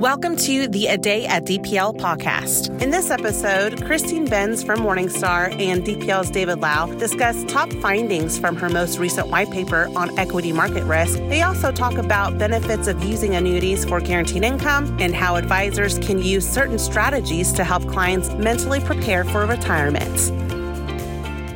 [0.00, 2.70] Welcome to the A Day at DPL podcast.
[2.80, 8.56] In this episode, Christine Benz from Morningstar and DPL's David Lau discuss top findings from
[8.56, 11.18] her most recent white paper on equity market risk.
[11.28, 16.22] They also talk about benefits of using annuities for guaranteed income and how advisors can
[16.22, 20.39] use certain strategies to help clients mentally prepare for retirement.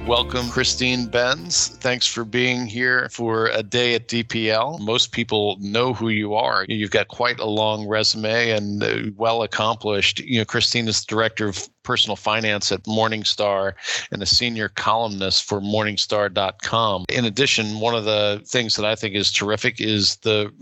[0.06, 1.68] Welcome, Christine Benz.
[1.68, 4.78] Thanks for being here for a day at DPL.
[4.80, 6.66] Most people know who you are.
[6.68, 10.20] You've got quite a long resume and uh, well accomplished.
[10.20, 13.72] You know, Christine is director of personal finance at Morningstar
[14.12, 17.06] and a senior columnist for Morningstar.com.
[17.08, 20.52] In addition, one of the things that I think is terrific is the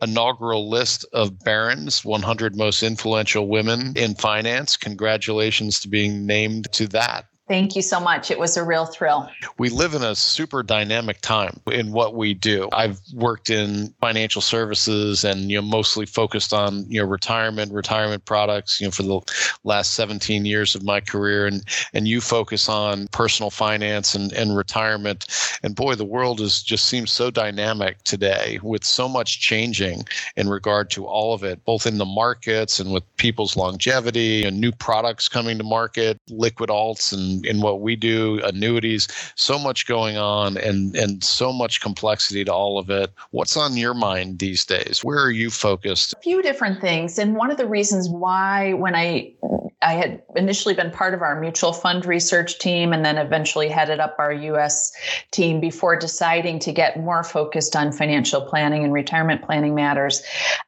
[0.00, 4.76] inaugural list of Barron's 100 most influential women in finance.
[4.76, 7.26] Congratulations to being named to that.
[7.52, 8.30] Thank you so much.
[8.30, 9.28] It was a real thrill.
[9.58, 12.70] We live in a super dynamic time in what we do.
[12.72, 18.24] I've worked in financial services and you know mostly focused on you know retirement, retirement
[18.24, 19.20] products, you know for the
[19.64, 24.56] last 17 years of my career and and you focus on personal finance and and
[24.56, 25.26] retirement.
[25.62, 30.06] And boy, the world is just seems so dynamic today with so much changing
[30.36, 34.58] in regard to all of it, both in the markets and with people's longevity and
[34.58, 39.86] new products coming to market, liquid alts and in, what we do, annuities, so much
[39.86, 43.10] going on and, and so much complexity to all of it.
[43.30, 45.00] What's on your mind these days?
[45.02, 46.14] Where are you focused?
[46.14, 47.18] A few different things.
[47.18, 49.34] And one of the reasons why when I
[49.82, 54.00] I had initially been part of our mutual fund research team and then eventually headed
[54.00, 54.92] up our US
[55.32, 60.22] team before deciding to get more focused on financial planning and retirement planning matters.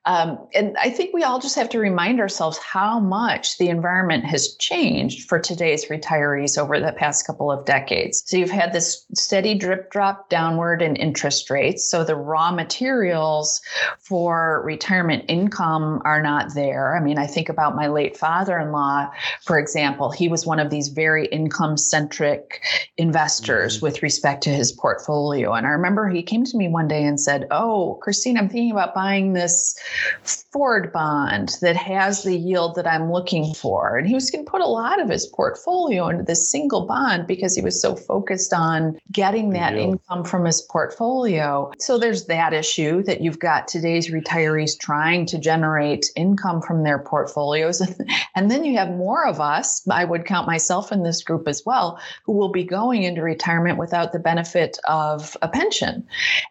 [0.05, 4.25] Um, and I think we all just have to remind ourselves how much the environment
[4.25, 8.22] has changed for today's retirees over the past couple of decades.
[8.26, 11.88] So you've had this steady drip drop downward in interest rates.
[11.88, 13.60] So the raw materials
[14.00, 16.96] for retirement income are not there.
[16.96, 19.10] I mean, I think about my late father in law,
[19.44, 20.10] for example.
[20.10, 22.62] He was one of these very income centric
[22.96, 23.86] investors mm-hmm.
[23.86, 25.53] with respect to his portfolio.
[25.53, 28.70] And I remember he came to me one day and said, Oh, Christine, I'm thinking
[28.70, 29.78] about buying this
[30.53, 33.98] Ford bond that has the yield that I'm looking for.
[33.98, 37.27] And he was going to put a lot of his portfolio into this single bond
[37.27, 41.71] because he was so focused on getting that income from his portfolio.
[41.78, 46.99] So there's that issue that you've got today's retirees trying to generate income from their
[46.99, 47.81] portfolios.
[48.34, 51.62] and then you have more of us, I would count myself in this group as
[51.65, 56.06] well, who will be going into retirement without the benefit of a pension.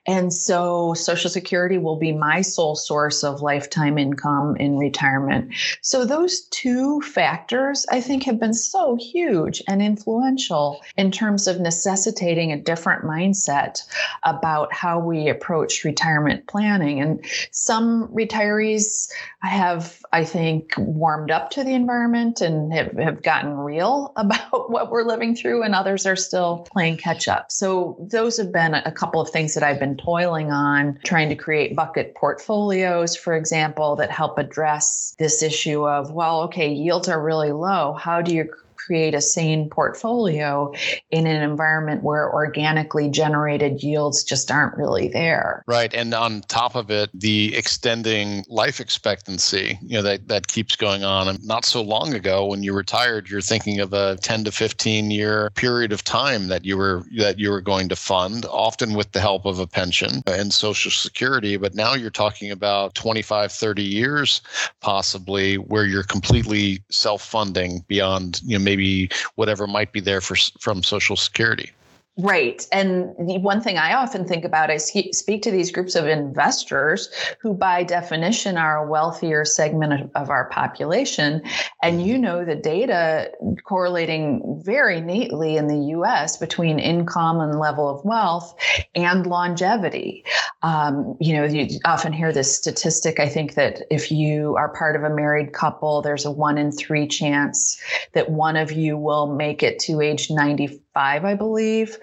[0.08, 5.53] And so Social Security will be my sole source of lifetime income in retirement.
[5.82, 11.60] So those two factors, I think, have been so huge and influential in terms of
[11.60, 13.84] necessitating a different mindset
[14.24, 17.02] about how we approach retirement planning.
[17.02, 19.10] And some retirees
[19.42, 24.92] have, I think, warmed up to the environment and have, have gotten real about what
[24.92, 27.52] we're living through, and others are still playing catch up.
[27.52, 31.36] So, those have been a couple of things that I've been toiling on, trying to
[31.36, 37.22] create bucket portfolios, for example, that help address this issue of, well, okay, yields are
[37.22, 37.94] really low.
[37.94, 38.50] How do you
[38.86, 40.72] create a sane portfolio
[41.12, 45.64] in an environment where organically generated yields just aren't really there.
[45.68, 45.94] Right.
[45.94, 51.04] And on top of it, the extending life expectancy, you know, that, that keeps going
[51.04, 51.28] on.
[51.28, 55.12] And not so long ago when you retired, you're thinking of a 10 to 15
[55.12, 59.12] year period of time that you were that you were going to fund, often with
[59.12, 61.58] the help of a pension and social security.
[61.58, 64.42] But now you're talking about 25, 30 years
[64.82, 70.81] possibly where you're completely self-funding beyond, you know, maybe whatever might be there for from
[70.81, 71.72] Social Security.
[72.16, 72.67] Right.
[72.72, 77.09] And the one thing I often think about, I speak to these groups of investors
[77.39, 81.41] who, by definition, are a wealthier segment of our population.
[81.84, 83.30] And you know the data
[83.66, 88.56] correlating very neatly in the US between income and level of wealth
[88.96, 90.24] and longevity.
[90.62, 93.20] Um, you know, you often hear this statistic.
[93.20, 96.72] I think that if you are part of a married couple, there's a one in
[96.72, 97.78] three chance
[98.14, 101.97] that one of you will make it to age 95 I believe.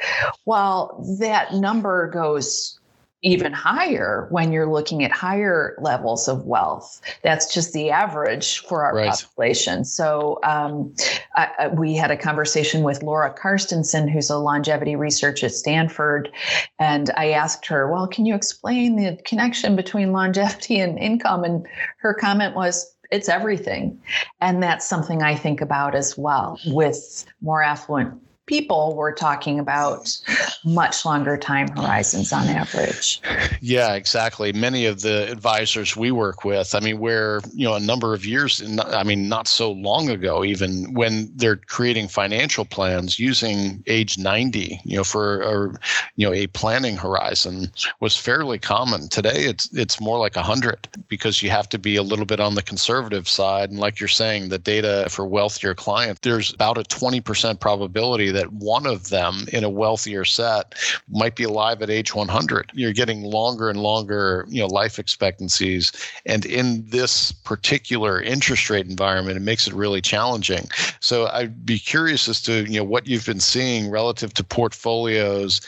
[0.44, 2.79] Well, that number goes
[3.22, 7.00] even higher when you're looking at higher levels of wealth.
[7.22, 9.10] That's just the average for our right.
[9.10, 9.84] population.
[9.84, 10.94] So um,
[11.34, 16.30] I, I, we had a conversation with Laura Carstensen, who's a longevity researcher at Stanford,
[16.78, 21.66] and I asked her, "Well, can you explain the connection between longevity and income?" And
[21.98, 24.00] her comment was, "It's everything,"
[24.40, 28.20] and that's something I think about as well with more affluent
[28.50, 30.18] people, we're talking about
[30.64, 33.22] much longer time horizons on average.
[33.60, 34.52] Yeah, exactly.
[34.52, 38.26] Many of the advisors we work with, I mean, where, you know, a number of
[38.26, 44.18] years, I mean, not so long ago, even when they're creating financial plans using age
[44.18, 45.72] 90, you know, for, a,
[46.16, 47.70] you know, a planning horizon
[48.00, 49.08] was fairly common.
[49.08, 52.56] Today, it's, it's more like 100 because you have to be a little bit on
[52.56, 53.70] the conservative side.
[53.70, 58.39] And like you're saying, the data for wealthier clients, there's about a 20% probability that
[58.48, 60.74] one of them in a wealthier set
[61.08, 62.70] might be alive at age 100.
[62.74, 65.92] You're getting longer and longer, you know, life expectancies.
[66.26, 70.68] And in this particular interest rate environment, it makes it really challenging.
[71.00, 75.60] So I'd be curious as to, you know, what you've been seeing relative to portfolios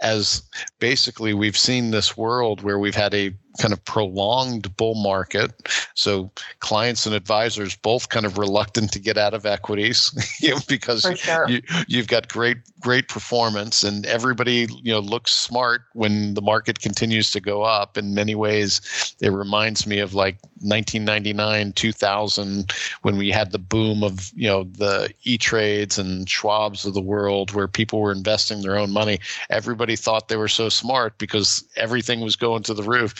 [0.00, 0.42] as
[0.78, 5.52] basically we've seen this world where we've had a kind of prolonged bull market.
[5.94, 6.30] So
[6.60, 11.06] clients and advisors both kind of reluctant to get out of equities you know, because
[11.16, 11.48] sure.
[11.48, 16.80] you, you've got great great performance and everybody you know looks smart when the market
[16.80, 17.96] continues to go up.
[17.96, 22.72] In many ways, it reminds me of like 1999 2000
[23.02, 27.52] when we had the boom of you know the e-trades and schwabs of the world
[27.52, 29.18] where people were investing their own money
[29.50, 33.14] everybody thought they were so smart because everything was going to the roof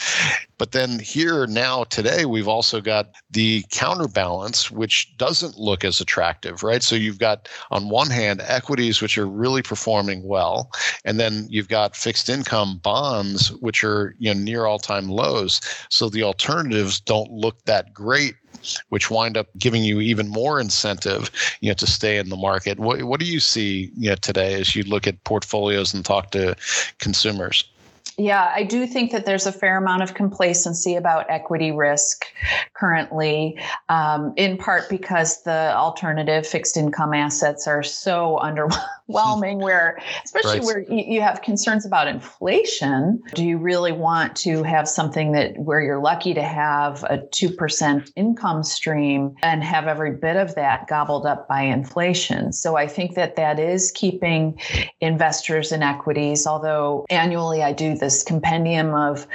[0.59, 6.63] but then here now today, we've also got the counterbalance, which doesn't look as attractive,
[6.63, 6.83] right?
[6.83, 10.71] So you've got on one hand equities, which are really performing well,
[11.05, 15.61] and then you've got fixed income bonds, which are you know near all-time lows.
[15.91, 18.35] So the alternatives don't look that great
[18.89, 21.31] which wind up giving you even more incentive,
[21.61, 22.79] you know, to stay in the market.
[22.79, 26.31] What, what do you see, you know, today as you look at portfolios and talk
[26.31, 26.57] to
[26.99, 27.65] consumers?
[28.17, 32.27] Yeah, I do think that there's a fair amount of complacency about equity risk
[32.73, 33.59] currently,
[33.89, 40.65] um, in part because the alternative fixed income assets are so underwhelming, where, especially right.
[40.65, 43.21] where you have concerns about inflation.
[43.35, 48.13] Do you really want to have something that where you're lucky to have a 2%
[48.15, 52.53] income stream and have every bit of that gobbled up by inflation?
[52.53, 54.61] So I think that that is keeping
[55.01, 59.27] investors in equities, although annually I do this compendium of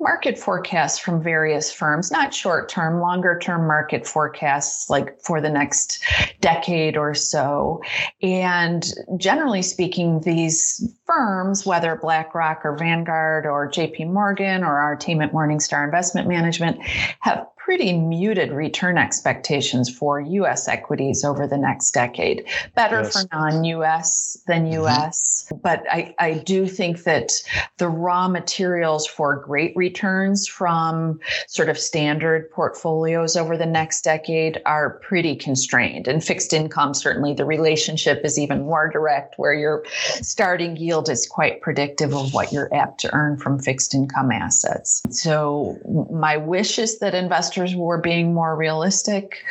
[0.00, 5.48] market forecasts from various firms, not short term, longer term market forecasts, like for the
[5.48, 6.02] next
[6.40, 7.80] decade or so.
[8.22, 8.84] And
[9.16, 15.32] generally speaking, these firms, whether BlackRock or Vanguard or JP Morgan or our team at
[15.32, 16.80] Morningstar Investment Management,
[17.20, 22.46] have pretty muted return expectations for US equities over the next decade.
[22.76, 23.20] Better yes.
[23.20, 25.46] for non US than US.
[25.48, 25.62] Mm-hmm.
[25.64, 27.32] But I, I do think that
[27.78, 31.18] the raw materials for great returns from
[31.48, 36.06] sort of standard portfolios over the next decade are pretty constrained.
[36.06, 39.84] And fixed income, certainly the relationship is even more direct, where your
[40.22, 45.02] starting yield is quite predictive of what you're apt to earn from fixed income assets.
[45.10, 45.80] So,
[46.12, 49.42] my wish is that investors investors were being more realistic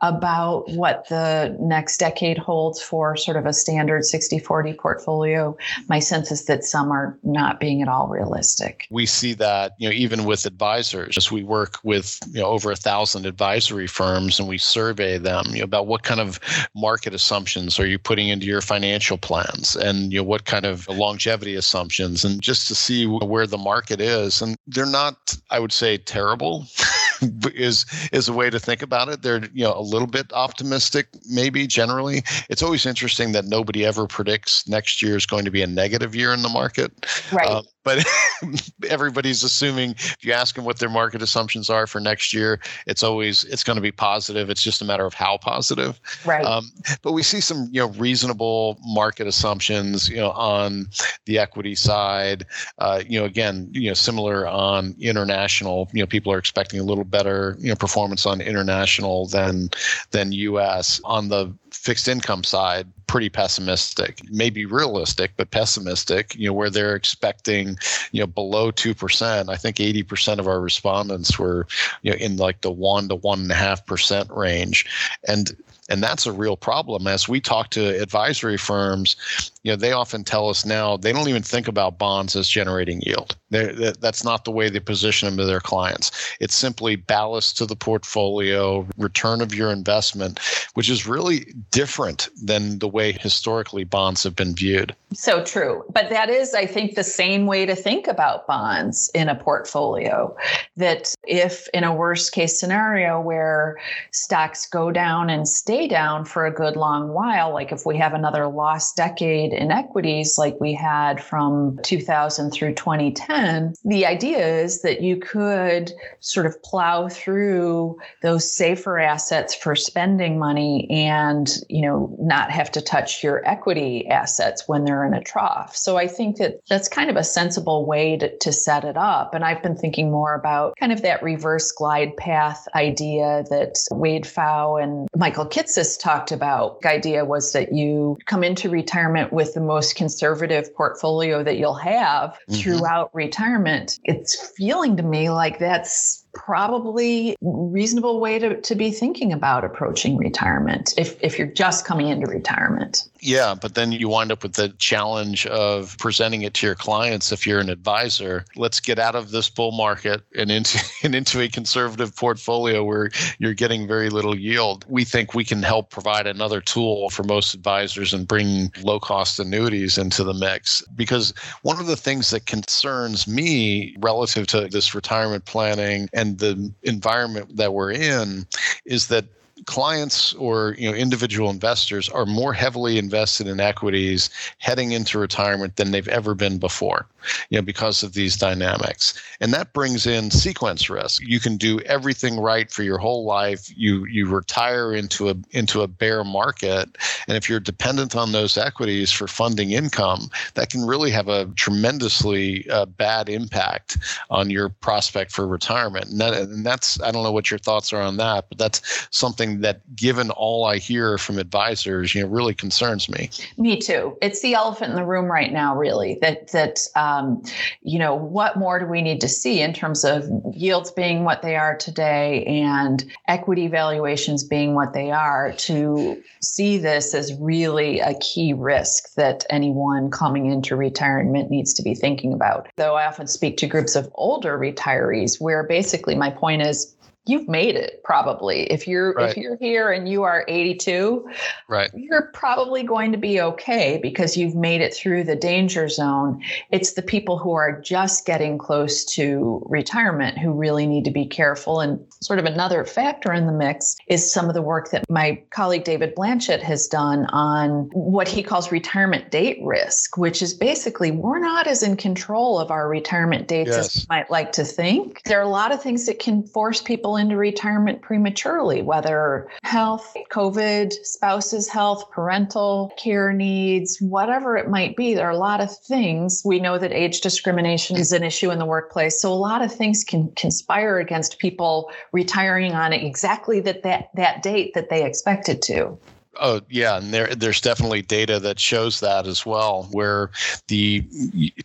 [0.00, 5.56] about what the next decade holds for sort of a standard 60 40 portfolio.
[5.88, 8.86] My sense is that some are not being at all realistic.
[8.90, 12.70] We see that, you know, even with advisors, as we work with, you know, over
[12.70, 16.38] a thousand advisory firms and we survey them you know, about what kind of
[16.74, 20.86] market assumptions are you putting into your financial plans and, you know, what kind of
[20.88, 24.42] longevity assumptions and just to see where the market is.
[24.42, 26.66] And they're not, I would say, terrible.
[27.54, 29.22] is is a way to think about it.
[29.22, 32.22] They're you know a little bit optimistic, maybe generally.
[32.48, 36.14] It's always interesting that nobody ever predicts next year is going to be a negative
[36.14, 37.06] year in the market.
[37.32, 37.48] Right.
[37.48, 38.04] Uh, but
[38.88, 43.02] everybody's assuming if you ask them what their market assumptions are for next year, it's
[43.02, 44.50] always it's going to be positive.
[44.50, 46.00] It's just a matter of how positive.
[46.24, 46.44] Right.
[46.44, 46.70] Um,
[47.02, 50.88] but we see some you know reasonable market assumptions you know on
[51.26, 52.46] the equity side.
[52.78, 55.88] Uh, you know again you know similar on international.
[55.92, 59.68] You know people are expecting a little better you know performance on international than
[60.10, 61.00] than U.S.
[61.04, 66.96] on the fixed income side pretty pessimistic, maybe realistic, but pessimistic, you know, where they're
[66.96, 67.76] expecting,
[68.12, 69.48] you know, below 2%.
[69.48, 71.66] I think 80% of our respondents were,
[72.02, 74.86] you know, in like the one to one and a half percent range.
[75.28, 75.54] And
[75.90, 79.16] and that's a real problem as we talk to advisory firms
[79.64, 83.00] you know, they often tell us now they don't even think about bonds as generating
[83.00, 83.34] yield.
[83.50, 86.10] That, that's not the way they position them to their clients.
[86.38, 90.38] It's simply ballast to the portfolio, return of your investment,
[90.74, 94.94] which is really different than the way historically bonds have been viewed.
[95.14, 95.84] So true.
[95.92, 100.36] But that is, I think, the same way to think about bonds in a portfolio.
[100.76, 103.78] That if in a worst case scenario where
[104.10, 108.12] stocks go down and stay down for a good long while, like if we have
[108.12, 114.82] another lost decade in equities like we had from 2000 through 2010, the idea is
[114.82, 121.82] that you could sort of plow through those safer assets for spending money and, you
[121.82, 125.76] know, not have to touch your equity assets when they're in a trough.
[125.76, 129.34] So I think that that's kind of a sensible way to, to set it up.
[129.34, 134.24] And I've been thinking more about kind of that reverse glide path idea that Wade
[134.24, 136.80] Pfau and Michael Kitces talked about.
[136.80, 141.74] The idea was that you come into retirement with the most conservative portfolio that you'll
[141.74, 142.54] have mm-hmm.
[142.54, 143.98] throughout retirement.
[144.04, 150.16] It's feeling to me like that's probably reasonable way to, to be thinking about approaching
[150.16, 153.08] retirement if, if you're just coming into retirement.
[153.26, 157.32] Yeah, but then you wind up with the challenge of presenting it to your clients
[157.32, 158.44] if you're an advisor.
[158.54, 163.10] Let's get out of this bull market and into and into a conservative portfolio where
[163.38, 164.84] you're getting very little yield.
[164.90, 169.40] We think we can help provide another tool for most advisors and bring low cost
[169.40, 170.82] annuities into the mix.
[170.94, 176.70] Because one of the things that concerns me relative to this retirement planning and the
[176.82, 178.44] environment that we're in
[178.84, 179.24] is that
[179.66, 185.76] clients or you know individual investors are more heavily invested in equities heading into retirement
[185.76, 187.06] than they've ever been before
[187.50, 191.80] you know because of these dynamics and that brings in sequence risk you can do
[191.80, 196.96] everything right for your whole life you you retire into a into a bear market
[197.28, 201.46] and if you're dependent on those equities for funding income that can really have a
[201.56, 203.98] tremendously uh, bad impact
[204.30, 207.92] on your prospect for retirement and, that, and that's i don't know what your thoughts
[207.92, 212.28] are on that but that's something that, given all I hear from advisors, you know,
[212.28, 213.30] really concerns me.
[213.56, 214.16] Me too.
[214.22, 216.18] It's the elephant in the room right now, really.
[216.20, 217.42] That that um, Um,
[217.82, 221.42] you know, what more do we need to see in terms of yields being what
[221.42, 228.00] they are today and equity valuations being what they are to see this as really
[228.00, 232.68] a key risk that anyone coming into retirement needs to be thinking about.
[232.76, 236.94] Though I often speak to groups of older retirees where basically my point is
[237.26, 238.64] you've made it probably.
[238.64, 239.30] If you're right.
[239.30, 241.28] if you're here and you are 82
[241.68, 241.90] right.
[241.94, 246.42] you're probably going to be okay because you've made it through the danger zone.
[246.70, 251.26] It's the people who are just getting close to retirement who really need to be
[251.26, 251.80] careful.
[251.80, 255.42] And sort of another factor in the mix is some of the work that my
[255.50, 261.10] colleague David Blanchett has done on what he calls retirement date risk which is basically
[261.10, 263.96] we're not as in control of our retirement dates yes.
[263.96, 265.22] as we might like to think.
[265.24, 270.16] There are a lot of things that can force people into retirement prematurely, whether health,
[270.30, 275.14] COVID, spouse's health, parental care needs, whatever it might be.
[275.14, 276.42] There are a lot of things.
[276.44, 279.20] We know that age discrimination is an issue in the workplace.
[279.20, 284.42] So a lot of things can conspire against people retiring on exactly that, that, that
[284.42, 285.98] date that they expected to.
[286.40, 290.30] Oh yeah, and there there's definitely data that shows that as well, where
[290.68, 291.04] the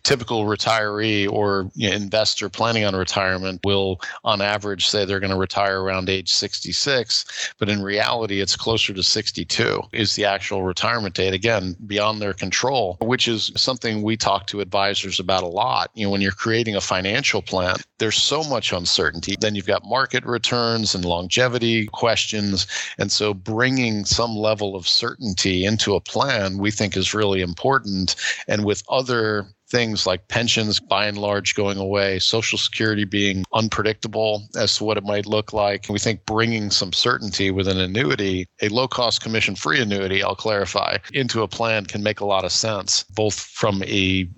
[0.02, 5.32] typical retiree or you know, investor planning on retirement will, on average, say they're going
[5.32, 10.62] to retire around age 66, but in reality, it's closer to 62 is the actual
[10.62, 11.34] retirement date.
[11.34, 15.90] Again, beyond their control, which is something we talk to advisors about a lot.
[15.94, 19.36] You know, when you're creating a financial plan, there's so much uncertainty.
[19.40, 22.66] Then you've got market returns and longevity questions,
[22.98, 27.40] and so bringing some level level of certainty into a plan we think is really
[27.40, 28.14] important.
[28.46, 34.42] And with other things like pensions by and large going away, Social Security being unpredictable
[34.56, 35.86] as to what it might look like.
[35.88, 40.34] We think bringing some certainty with an annuity, a low cost commission free annuity, I'll
[40.34, 44.28] clarify, into a plan can make a lot of sense, both from a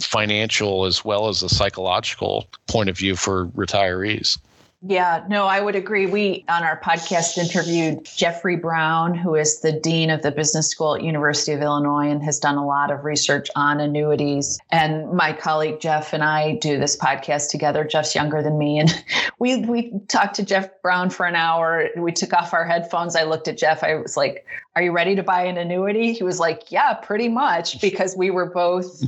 [0.00, 4.38] financial as well as a psychological point of view for retirees.
[4.86, 6.06] Yeah, no, I would agree.
[6.06, 10.94] We on our podcast interviewed Jeffrey Brown, who is the dean of the business school
[10.94, 14.60] at University of Illinois and has done a lot of research on annuities.
[14.70, 17.82] And my colleague Jeff and I do this podcast together.
[17.82, 19.04] Jeff's younger than me, and
[19.40, 21.88] we we talked to Jeff Brown for an hour.
[21.96, 23.16] We took off our headphones.
[23.16, 23.82] I looked at Jeff.
[23.82, 27.28] I was like, "Are you ready to buy an annuity?" He was like, "Yeah, pretty
[27.28, 29.02] much," because we were both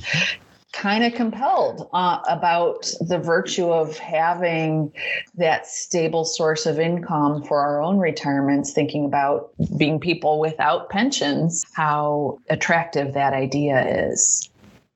[0.72, 4.92] kind of compelled uh, about the virtue of having
[5.34, 11.64] that stable source of income for our own retirements, thinking about being people without pensions,
[11.74, 14.49] how attractive that idea is.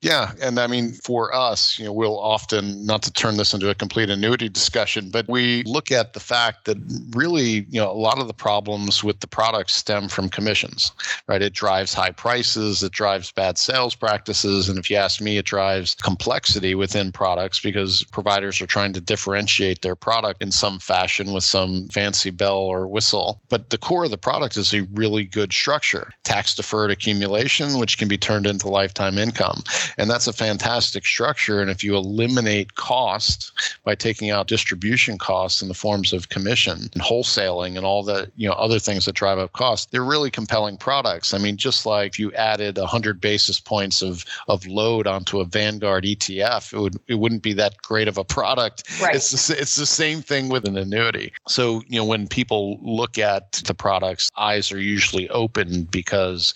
[0.04, 3.70] Yeah, and I mean for us, you know, we'll often not to turn this into
[3.70, 6.76] a complete annuity discussion, but we look at the fact that
[7.16, 10.92] really, you know, a lot of the problems with the products stem from commissions,
[11.26, 11.40] right?
[11.40, 15.46] It drives high prices, it drives bad sales practices, and if you ask me, it
[15.46, 21.32] drives complexity within products because providers are trying to differentiate their product in some fashion
[21.32, 23.40] with some fancy bell or whistle.
[23.48, 27.96] But the core of the product is a really good structure, tax deferred accumulation, which
[27.96, 29.62] can be turned into lifetime income
[29.98, 31.60] and that's a fantastic structure.
[31.60, 33.52] And if you eliminate cost
[33.84, 38.30] by taking out distribution costs in the forms of commission and wholesaling and all the
[38.36, 41.34] you know other things that drive up costs, they're really compelling products.
[41.34, 45.44] I mean, just like if you added 100 basis points of of load onto a
[45.44, 48.84] Vanguard ETF, it would it wouldn't be that great of a product.
[49.00, 49.14] Right.
[49.14, 51.32] It's the, it's the same thing with an annuity.
[51.48, 56.54] So you know when people look at the products, eyes are usually open because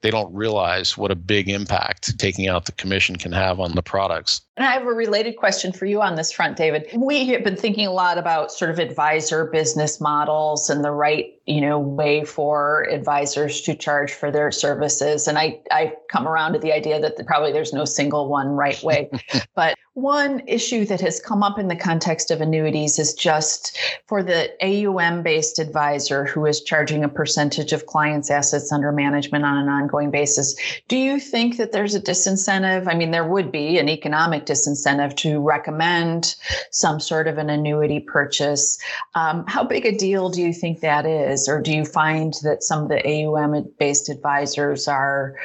[0.00, 3.82] they don't realize what a big impact taking out the commission can have on the
[3.82, 4.40] products.
[4.60, 6.90] And I have a related question for you on this front, David.
[6.94, 11.32] We have been thinking a lot about sort of advisor business models and the right,
[11.46, 15.26] you know, way for advisors to charge for their services.
[15.26, 18.82] And I, I come around to the idea that probably there's no single one right
[18.82, 19.08] way.
[19.54, 23.76] but one issue that has come up in the context of annuities is just
[24.06, 29.44] for the AUM based advisor who is charging a percentage of clients' assets under management
[29.44, 30.54] on an ongoing basis.
[30.88, 32.86] Do you think that there's a disincentive?
[32.86, 36.34] I mean, there would be an economic disincentive to recommend
[36.70, 38.78] some sort of an annuity purchase.
[39.14, 41.48] Um, how big a deal do you think that is?
[41.48, 45.36] Or do you find that some of the AUM based advisors are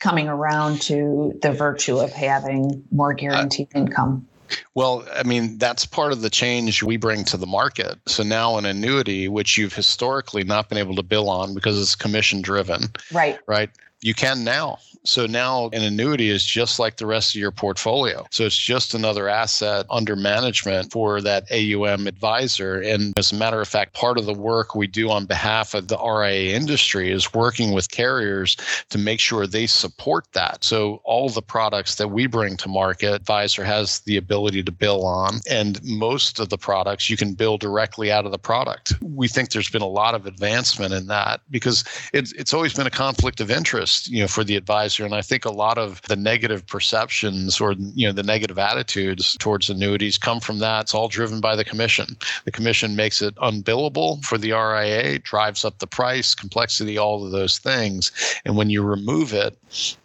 [0.00, 4.26] coming around to the virtue of having more guaranteed uh, income?
[4.74, 7.98] Well, I mean, that's part of the change we bring to the market.
[8.06, 11.94] So now an annuity, which you've historically not been able to bill on because it's
[11.94, 12.84] commission driven.
[13.12, 13.38] Right.
[13.46, 13.70] Right.
[14.02, 14.78] You can now.
[15.04, 18.26] So now an annuity is just like the rest of your portfolio.
[18.30, 22.80] So it's just another asset under management for that AUM advisor.
[22.80, 25.88] And as a matter of fact, part of the work we do on behalf of
[25.88, 28.56] the RIA industry is working with carriers
[28.90, 30.62] to make sure they support that.
[30.62, 35.04] So all the products that we bring to market, advisor has the ability to bill
[35.04, 35.40] on.
[35.50, 38.94] And most of the products you can bill directly out of the product.
[39.02, 42.86] We think there's been a lot of advancement in that because it's, it's always been
[42.86, 45.04] a conflict of interest, you know, for the advisor advisor.
[45.04, 49.36] And I think a lot of the negative perceptions or you know the negative attitudes
[49.38, 50.82] towards annuities come from that.
[50.82, 52.16] It's all driven by the commission.
[52.44, 57.32] The commission makes it unbillable for the RIA, drives up the price, complexity, all of
[57.32, 58.12] those things.
[58.44, 59.56] And when you remove it,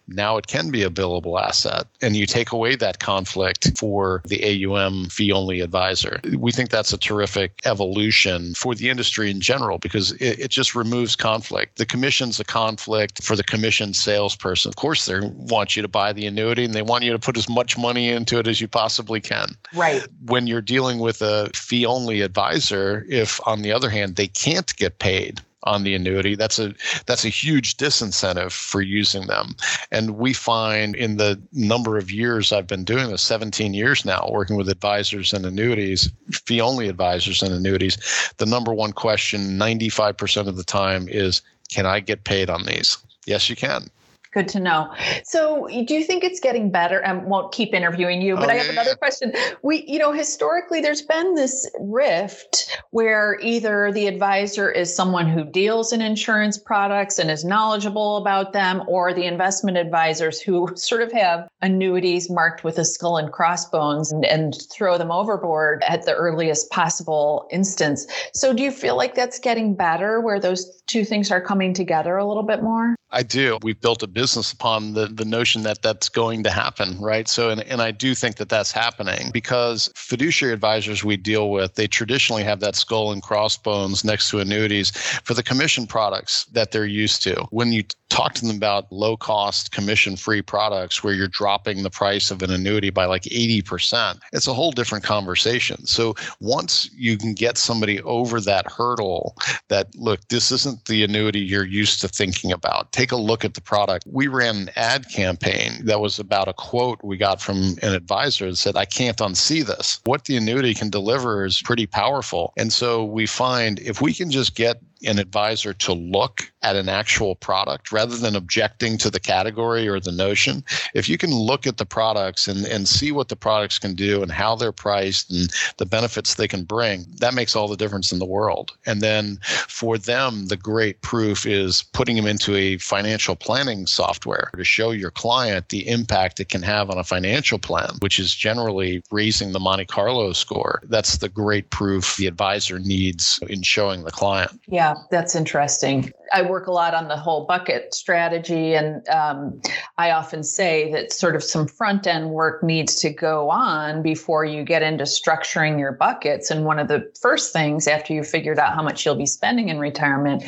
[0.08, 4.66] now it can be a billable asset and you take away that conflict for the
[4.66, 6.20] AUM fee only advisor.
[6.38, 10.76] We think that's a terrific evolution for the industry in general because it, it, just
[10.76, 11.78] removes conflict.
[11.78, 14.70] The commission's a conflict for the commission salesperson.
[14.70, 17.38] Of course, they want you to buy the annuity and they want you to put
[17.38, 19.56] as much money into it as you possibly can.
[19.74, 20.08] Right.
[20.26, 24.76] When you're dealing with a fee only advisor, if on the other hand, they can't
[24.78, 26.36] get paid on the annuity.
[26.36, 26.74] That's a
[27.06, 29.56] that's a huge disincentive for using them.
[29.92, 34.30] And we find in the number of years I've been doing this, 17 years now,
[34.32, 37.98] working with advisors and annuities, fee only advisors and annuities,
[38.38, 42.98] the number one question 95% of the time is, can I get paid on these?
[43.26, 43.90] Yes, you can.
[44.38, 44.94] Good to know.
[45.24, 47.04] So, do you think it's getting better?
[47.04, 48.96] I won't keep interviewing you, but oh, I have yeah, another yeah.
[48.98, 49.34] question.
[49.64, 55.44] We, you know, historically, there's been this rift where either the advisor is someone who
[55.44, 61.02] deals in insurance products and is knowledgeable about them, or the investment advisors who sort
[61.02, 66.06] of have annuities marked with a skull and crossbones and, and throw them overboard at
[66.06, 68.06] the earliest possible instance.
[68.36, 72.18] So, do you feel like that's getting better where those two things are coming together
[72.18, 72.96] a little bit more?
[73.10, 73.58] I do.
[73.62, 77.28] We've built a business upon the, the notion that that's going to happen, right?
[77.28, 81.76] So, and, and I do think that that's happening because fiduciary advisors we deal with,
[81.76, 84.92] they traditionally have that skull and crossbones next to annuities
[85.24, 87.48] for the commission products that they're used to.
[87.50, 91.90] When you talk to them about low cost commission free products where you're dropping the
[91.90, 95.86] price of an annuity by like 80%, it's a whole different conversation.
[95.86, 99.36] So once you can get somebody over that hurdle
[99.70, 103.54] that, look, this isn't the annuity you're used to thinking about, take a look at
[103.54, 104.06] the product.
[104.08, 108.50] We ran an ad campaign that was about a quote we got from an advisor
[108.50, 110.02] that said, I can't unsee this.
[110.06, 112.54] What the annuity can deliver is pretty powerful.
[112.58, 116.90] And so we find if we can just get an advisor to look at an
[116.90, 120.64] actual product rather than objecting to the category or the notion.
[120.94, 124.22] If you can look at the products and, and see what the products can do
[124.22, 128.12] and how they're priced and the benefits they can bring, that makes all the difference
[128.12, 128.72] in the world.
[128.86, 134.50] And then for them, the great proof is putting them into a financial planning software
[134.56, 138.36] to show your client the impact it can have on a financial plan, which is
[138.36, 140.82] generally raising the Monte Carlo score.
[140.86, 144.60] That's the great proof the advisor needs in showing the client.
[144.68, 146.12] Yeah, that's interesting.
[146.34, 149.62] I work a lot on the whole bucket strategy, and um,
[149.98, 154.46] I often say that sort of some front end work needs to go on before
[154.46, 156.52] you get into structuring your buckets.
[156.52, 159.70] And one of the first things after you figured out how much you'll be spending
[159.70, 160.44] in retirement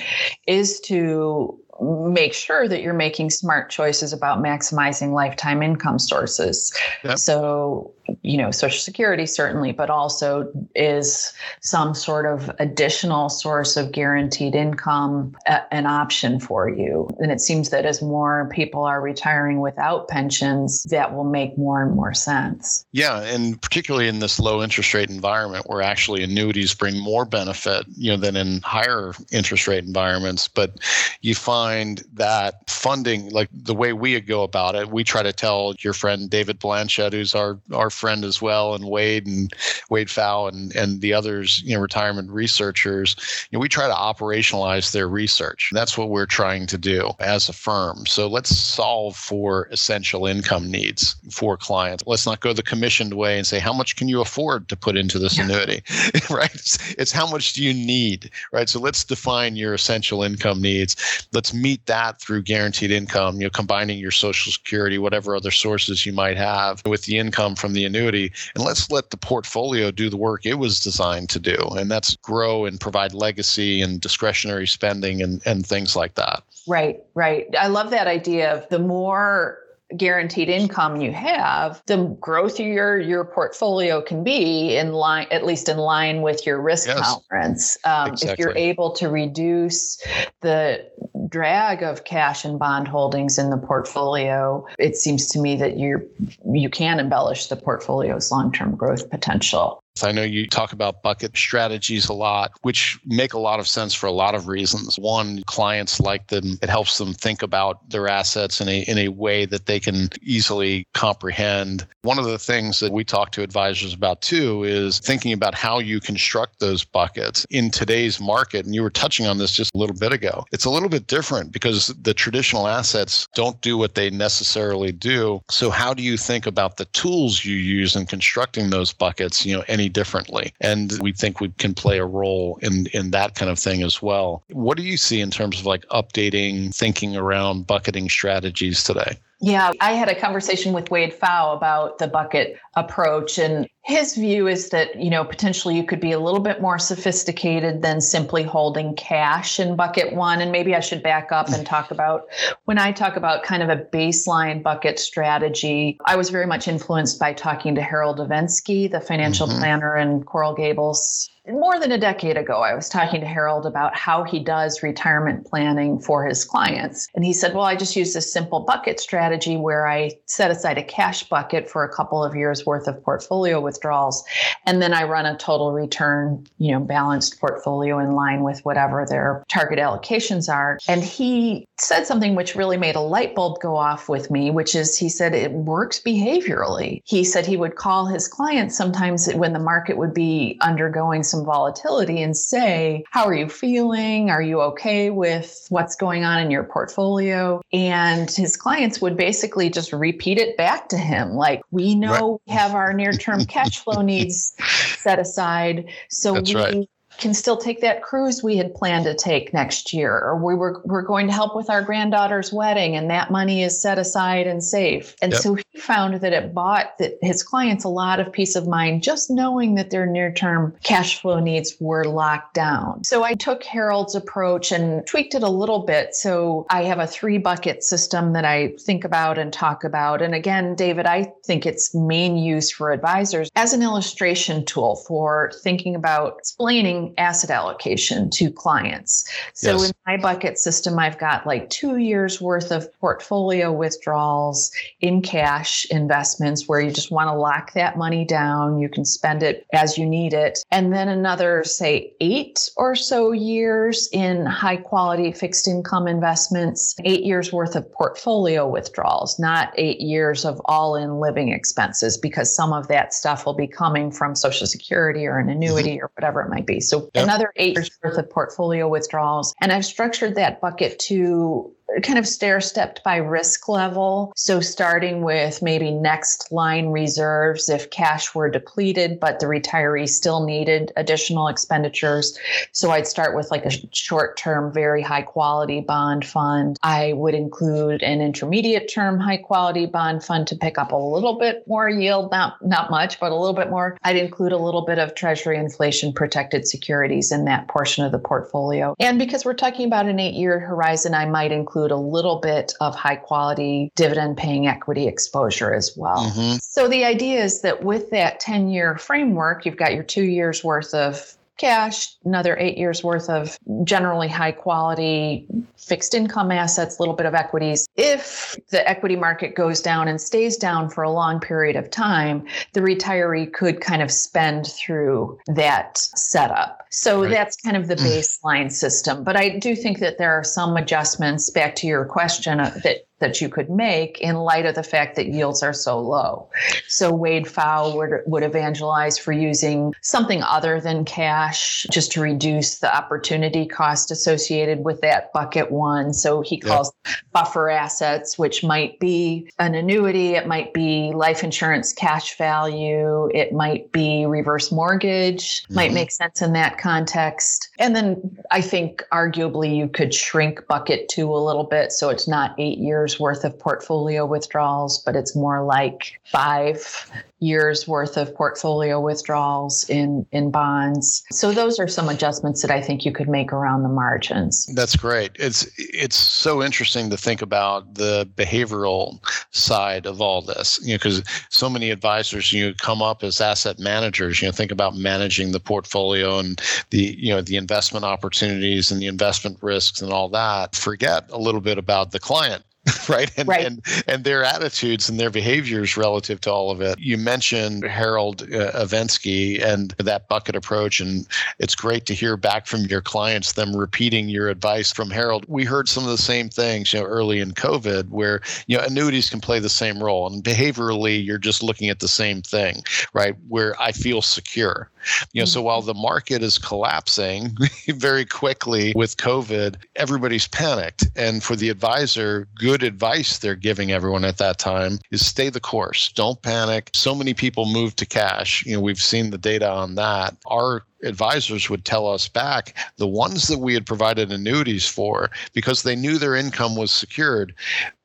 [0.47, 6.73] is to make sure that you're making smart choices about maximizing lifetime income sources.
[7.04, 7.17] Yep.
[7.17, 13.91] So you know, Social Security certainly, but also is some sort of additional source of
[13.91, 17.09] guaranteed income a, an option for you.
[17.19, 21.83] And it seems that as more people are retiring without pensions, that will make more
[21.83, 22.85] and more sense.
[22.91, 27.85] Yeah, and particularly in this low interest rate environment where actually annuities bring more benefit,
[27.95, 30.79] you know, than in higher interest rate environments, but
[31.21, 35.75] you find that funding like the way we go about it, we try to tell
[35.79, 39.53] your friend David Blanchett who's our our friend as well, and Wade and
[39.89, 43.15] Wade Pfau and and the others, you know, retirement researchers.
[43.49, 45.69] You know, we try to operationalize their research.
[45.73, 48.05] That's what we're trying to do as a firm.
[48.05, 52.03] So let's solve for essential income needs for clients.
[52.05, 54.97] Let's not go the commissioned way and say how much can you afford to put
[54.97, 55.83] into this annuity,
[56.29, 56.53] right?
[56.53, 58.69] It's, it's how much do you need, right?
[58.69, 61.27] So let's define your essential income needs.
[61.33, 63.35] Let's meet that through guaranteed income.
[63.35, 67.55] You know, combining your Social Security, whatever other sources you might have, with the income
[67.55, 71.39] from the annuity and let's let the portfolio do the work it was designed to
[71.39, 76.43] do and that's grow and provide legacy and discretionary spending and, and things like that
[76.67, 79.60] right right i love that idea of the more
[79.97, 85.67] guaranteed income you have, the growth your your portfolio can be in line, at least
[85.69, 86.99] in line with your risk yes.
[86.99, 87.78] tolerance.
[87.84, 88.34] Um, exactly.
[88.34, 90.02] If you're able to reduce
[90.41, 90.89] the
[91.29, 96.09] drag of cash and bond holdings in the portfolio, it seems to me that you
[96.51, 99.81] you can embellish the portfolio's long term growth potential.
[100.03, 103.93] I know you talk about bucket strategies a lot, which make a lot of sense
[103.93, 104.97] for a lot of reasons.
[104.97, 106.57] One, clients like them.
[106.62, 110.09] It helps them think about their assets in a in a way that they can
[110.21, 111.85] easily comprehend.
[112.01, 115.79] One of the things that we talk to advisors about too is thinking about how
[115.79, 118.65] you construct those buckets in today's market.
[118.65, 120.45] And you were touching on this just a little bit ago.
[120.51, 125.41] It's a little bit different because the traditional assets don't do what they necessarily do.
[125.49, 129.55] So how do you think about the tools you use in constructing those buckets, you
[129.55, 130.54] know, any differently.
[130.62, 134.02] And we think we can play a role in, in that kind of thing as
[134.02, 134.43] well.
[134.52, 139.17] What do you see in terms of like updating thinking around bucketing strategies today?
[139.41, 144.47] Yeah, I had a conversation with Wade Pfau about the bucket approach and his view
[144.47, 148.43] is that, you know, potentially you could be a little bit more sophisticated than simply
[148.43, 152.28] holding cash in bucket 1 and maybe I should back up and talk about
[152.65, 157.19] when I talk about kind of a baseline bucket strategy, I was very much influenced
[157.19, 159.58] by talking to Harold Evensky, the financial mm-hmm.
[159.58, 163.95] planner in Coral Gables more than a decade ago, I was talking to Harold about
[163.95, 167.08] how he does retirement planning for his clients.
[167.15, 170.78] And he said, Well, I just use this simple bucket strategy where I set aside
[170.78, 174.23] a cash bucket for a couple of years worth of portfolio withdrawals.
[174.65, 179.05] And then I run a total return, you know, balanced portfolio in line with whatever
[179.07, 180.79] their target allocations are.
[180.87, 184.75] And he said something which really made a light bulb go off with me, which
[184.75, 187.01] is he said it works behaviorally.
[187.05, 191.45] He said he would call his clients sometimes when the market would be undergoing some
[191.45, 194.29] volatility and say, How are you feeling?
[194.29, 197.61] Are you okay with what's going on in your portfolio?
[197.71, 202.41] And his clients would basically just repeat it back to him like, We know right.
[202.47, 204.53] we have our near term cash flow needs
[204.97, 205.89] set aside.
[206.09, 206.89] So That's we right
[207.19, 210.82] can still take that cruise we had planned to take next year or we were
[210.86, 214.63] we're going to help with our granddaughter's wedding and that money is set aside and
[214.63, 215.15] safe.
[215.21, 215.41] And yep.
[215.41, 219.03] so he found that it bought that his clients a lot of peace of mind
[219.03, 223.03] just knowing that their near-term cash flow needs were locked down.
[223.03, 226.15] So i took harold's approach and tweaked it a little bit.
[226.15, 230.21] So i have a three bucket system that i think about and talk about.
[230.21, 235.51] And again david i think it's main use for advisors as an illustration tool for
[235.63, 239.27] thinking about explaining asset allocation to clients.
[239.53, 239.89] So yes.
[239.89, 245.85] in my bucket system, I've got like two years worth of portfolio withdrawals in cash
[245.91, 248.79] investments where you just want to lock that money down.
[248.79, 250.59] You can spend it as you need it.
[250.71, 257.23] And then another, say, eight or so years in high quality fixed income investments, eight
[257.23, 262.73] years worth of portfolio withdrawals, not eight years of all in living expenses, because some
[262.73, 266.05] of that stuff will be coming from Social Security or an annuity mm-hmm.
[266.05, 266.79] or whatever it might be.
[266.79, 267.23] So yep.
[267.23, 269.53] another eight years worth of portfolio withdrawals.
[269.62, 271.73] And I've structured that bucket to
[272.04, 274.32] kind of stair stepped by risk level.
[274.36, 280.45] So, starting with maybe next line reserves if cash were depleted, but the retiree still
[280.45, 282.38] needed additional expenditures.
[282.71, 286.78] So, I'd start with like a short term, very high quality bond fund.
[286.84, 291.39] I would include an intermediate term, high quality bond fund to pick up a little
[291.39, 293.97] bit more yield, not, not much, but a little bit more.
[294.04, 298.19] I'd include a little bit of treasury inflation protected securities in that portion of the
[298.19, 298.95] portfolio.
[298.99, 302.39] And because we're talking about an eight year horizon, I might include include a little
[302.39, 306.29] bit of high quality dividend paying equity exposure as well.
[306.29, 306.57] Mm-hmm.
[306.61, 310.63] So the idea is that with that 10 year framework, you've got your two years
[310.63, 317.01] worth of cash, another eight years worth of generally high quality fixed income assets, a
[317.01, 317.87] little bit of equities.
[317.95, 322.45] If the equity market goes down and stays down for a long period of time,
[322.73, 326.85] the retiree could kind of spend through that setup.
[326.89, 327.31] So right.
[327.31, 329.23] that's kind of the baseline system.
[329.23, 333.08] But I do think that there are some adjustments back to your question uh, that
[333.19, 336.49] that you could make in light of the fact that yields are so low.
[336.88, 342.79] So Wade Pfau would, would evangelize for using something other than cash just to reduce
[342.79, 346.13] the opportunity cost associated with that bucket one.
[346.13, 347.15] So he calls yep.
[347.32, 353.53] buffer assets, which might be an annuity, it might be life insurance cash value, it
[353.53, 355.75] might be reverse mortgage, mm-hmm.
[355.75, 357.69] might make sense in that context.
[357.79, 362.27] And then I think arguably you could shrink bucket two a little bit so it's
[362.27, 368.17] not eight years years worth of portfolio withdrawals, but it's more like five years worth
[368.17, 371.23] of portfolio withdrawals in in bonds.
[371.31, 374.65] So those are some adjustments that I think you could make around the margins.
[374.75, 375.31] That's great.
[375.35, 379.19] It's it's so interesting to think about the behavioral
[379.51, 380.79] side of all this.
[380.83, 384.41] You know, because so many advisors you know, come up as asset managers.
[384.41, 389.01] You know, think about managing the portfolio and the you know the investment opportunities and
[389.01, 390.75] the investment risks and all that.
[390.75, 392.63] Forget a little bit about the client
[393.09, 393.31] right?
[393.37, 393.65] And, right.
[393.65, 396.97] and and their attitudes and their behaviors relative to all of it.
[396.99, 401.27] You mentioned Harold uh, Evensky and that bucket approach, and
[401.59, 405.45] it's great to hear back from your clients them repeating your advice from Harold.
[405.47, 408.83] We heard some of the same things, you know, early in COVID, where you know
[408.83, 412.81] annuities can play the same role, and behaviorally you're just looking at the same thing,
[413.13, 413.35] right?
[413.49, 414.89] Where I feel secure.
[415.33, 415.49] You know, mm-hmm.
[415.49, 417.55] so while the market is collapsing
[417.87, 423.91] very quickly with COVID, everybody's panicked, and for the advisor, good good advice they're giving
[423.91, 426.11] everyone at that time is stay the course.
[426.13, 426.89] Don't panic.
[426.93, 428.65] So many people move to cash.
[428.65, 430.35] You know, we've seen the data on that.
[430.47, 435.83] Our advisors would tell us back the ones that we had provided annuities for because
[435.83, 437.53] they knew their income was secured,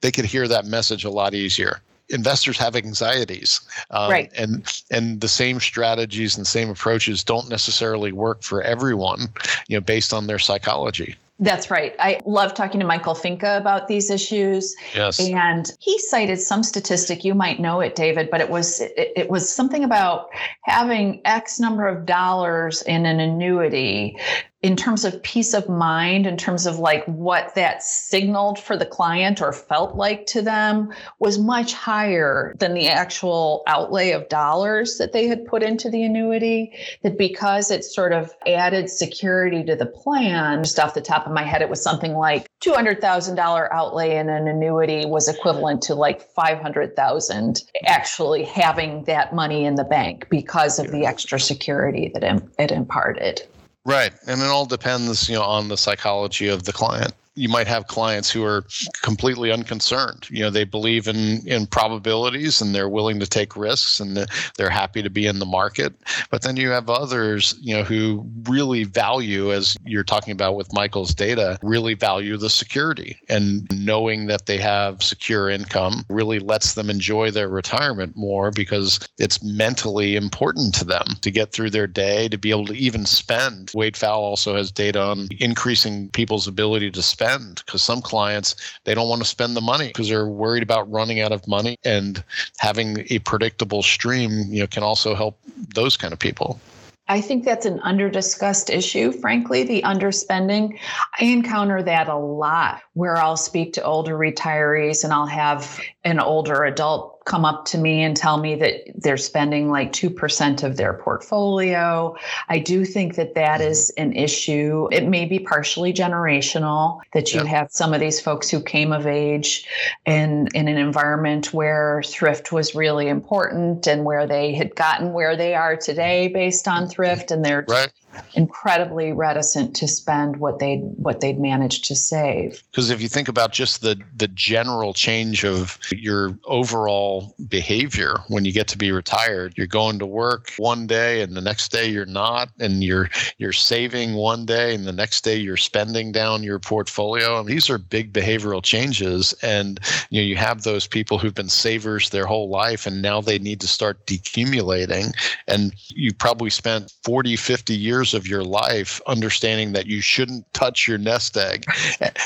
[0.00, 5.22] they could hear that message a lot easier investors have anxieties um, right and and
[5.22, 9.20] the same strategies and same approaches don't necessarily work for everyone
[9.68, 11.94] you know based on their psychology that's right.
[11.99, 14.75] I love talking to Michael Finke about these issues.
[14.94, 15.18] Yes.
[15.18, 19.31] And he cited some statistic, you might know it, David, but it was it, it
[19.31, 20.29] was something about
[20.62, 24.16] having X number of dollars in an annuity
[24.64, 28.87] in terms of peace of mind, in terms of like what that signaled for the
[28.87, 34.96] client or felt like to them, was much higher than the actual outlay of dollars
[34.96, 36.72] that they had put into the annuity.
[37.03, 41.35] That because it sort of added security to the plan, just off the top of
[41.35, 46.22] my head, it was something like $200,000 outlay in an annuity was equivalent to like
[46.22, 52.24] 500,000 actually having that money in the bank because of the extra security that
[52.59, 53.42] it imparted.
[53.85, 54.12] Right.
[54.27, 57.88] And it all depends, you know, on the psychology of the client you might have
[57.88, 58.64] clients who are
[59.03, 60.29] completely unconcerned.
[60.31, 64.70] You know, they believe in in probabilities and they're willing to take risks and they're
[64.70, 65.94] happy to be in the market.
[66.31, 70.73] But then you have others, you know, who really value, as you're talking about with
[70.73, 76.75] Michael's data, really value the security and knowing that they have secure income really lets
[76.75, 81.87] them enjoy their retirement more because it's mentally important to them to get through their
[81.87, 83.73] day, to be able to even spend.
[83.75, 88.54] Wade Pfau also has data on increasing people's ability to spend spend because some clients
[88.84, 91.76] they don't want to spend the money because they're worried about running out of money
[91.84, 92.22] and
[92.58, 95.38] having a predictable stream you know can also help
[95.74, 96.60] those kind of people
[97.06, 100.78] I think that's an underdiscussed issue, frankly, the underspending.
[101.20, 106.18] I encounter that a lot where I'll speak to older retirees and I'll have an
[106.18, 110.76] older adult come up to me and tell me that they're spending like 2% of
[110.76, 112.14] their portfolio.
[112.48, 113.70] I do think that that mm-hmm.
[113.70, 114.88] is an issue.
[114.92, 119.06] It may be partially generational that you have some of these folks who came of
[119.06, 119.66] age
[120.04, 125.37] in, in an environment where thrift was really important and where they had gotten where
[125.37, 127.90] they are today based on thrift and they're right
[128.35, 132.62] incredibly reticent to spend what they what they'd managed to save.
[132.70, 138.44] Because if you think about just the the general change of your overall behavior when
[138.44, 141.87] you get to be retired, you're going to work one day and the next day
[141.87, 146.42] you're not, and you're you're saving one day and the next day you're spending down
[146.42, 147.40] your portfolio.
[147.40, 151.48] And these are big behavioral changes, and you know you have those people who've been
[151.48, 155.12] savers their whole life and now they need to start decumulating,
[155.46, 160.44] and you probably spent 40, 50 years years of your life understanding that you shouldn't
[160.52, 161.64] touch your nest egg.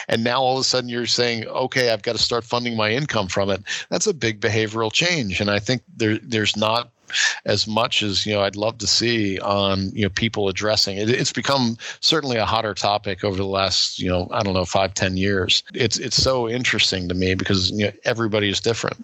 [0.09, 2.91] And now all of a sudden you're saying, okay, I've got to start funding my
[2.91, 3.63] income from it.
[3.91, 5.41] That's a big behavioral change.
[5.41, 6.91] And I think there, there's not
[7.45, 11.09] as much as you know I'd love to see on you know people addressing it.
[11.09, 14.93] It's become certainly a hotter topic over the last you know I don't know five
[14.93, 15.63] ten years.
[15.73, 18.99] It's it's so interesting to me because you know everybody is different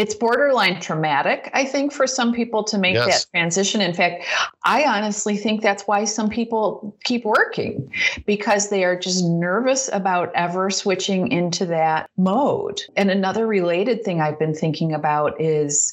[0.00, 3.26] it's borderline traumatic, I think, for some people to make yes.
[3.26, 3.82] that transition.
[3.82, 4.24] In fact,
[4.64, 7.92] I honestly think that's why some people keep working
[8.24, 12.80] because they are just nervous about ever switching into that mode.
[12.96, 15.92] And another related thing I've been thinking about is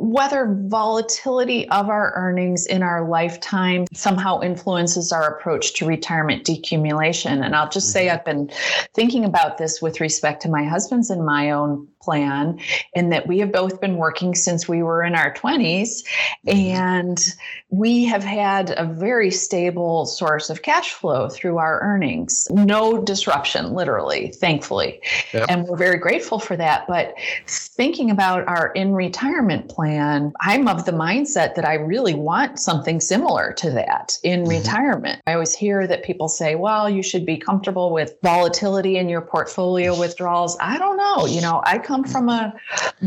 [0.00, 7.44] whether volatility of our earnings in our lifetime somehow influences our approach to retirement decumulation.
[7.44, 8.16] And I'll just say mm-hmm.
[8.16, 8.50] I've been
[8.92, 12.58] thinking about this with respect to my husband's and my own plan,
[12.94, 16.04] in that we have both been working since we were in our 20s.
[16.46, 16.48] Mm-hmm.
[16.48, 17.34] And
[17.70, 22.46] we have had a very stable source of cash flow through our earnings.
[22.50, 25.00] No disruption, literally, thankfully.
[25.32, 25.46] Yep.
[25.48, 26.86] And we're very grateful for that.
[26.86, 27.14] But
[27.46, 33.00] thinking about our in retirement plan, I'm of the mindset that I really want something
[33.00, 34.50] similar to that in mm-hmm.
[34.50, 35.22] retirement.
[35.26, 39.22] I always hear that people say, well, you should be comfortable with volatility in your
[39.22, 40.56] portfolio withdrawals.
[40.60, 41.26] I don't know.
[41.26, 42.54] You know, I come from a